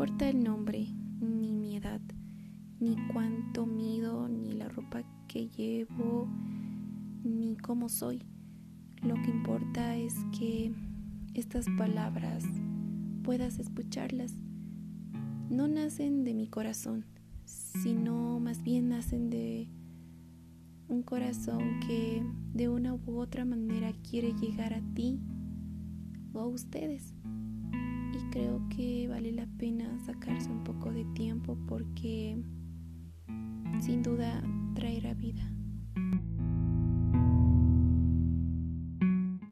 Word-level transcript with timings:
importa 0.00 0.30
el 0.30 0.42
nombre, 0.42 0.86
ni 1.20 1.52
mi 1.52 1.76
edad, 1.76 2.00
ni 2.78 2.96
cuánto 3.12 3.66
mido, 3.66 4.30
ni 4.30 4.54
la 4.54 4.66
ropa 4.66 5.02
que 5.28 5.50
llevo, 5.50 6.26
ni 7.22 7.54
cómo 7.58 7.90
soy. 7.90 8.22
Lo 9.02 9.12
que 9.16 9.30
importa 9.30 9.98
es 9.98 10.14
que 10.38 10.72
estas 11.34 11.66
palabras 11.76 12.46
puedas 13.24 13.58
escucharlas. 13.58 14.32
No 15.50 15.68
nacen 15.68 16.24
de 16.24 16.32
mi 16.32 16.46
corazón, 16.46 17.04
sino 17.44 18.40
más 18.40 18.62
bien 18.62 18.88
nacen 18.88 19.28
de 19.28 19.68
un 20.88 21.02
corazón 21.02 21.78
que 21.86 22.22
de 22.54 22.70
una 22.70 22.94
u 22.94 23.18
otra 23.18 23.44
manera 23.44 23.92
quiere 24.08 24.32
llegar 24.32 24.72
a 24.72 24.80
ti 24.94 25.20
o 26.32 26.40
a 26.40 26.46
ustedes. 26.46 27.12
Vale 29.20 29.32
la 29.32 29.46
pena 29.58 29.98
sacarse 29.98 30.48
un 30.48 30.64
poco 30.64 30.90
de 30.90 31.04
tiempo 31.12 31.54
porque 31.68 32.42
sin 33.78 34.02
duda 34.02 34.42
traerá 34.74 35.12
vida. 35.12 35.42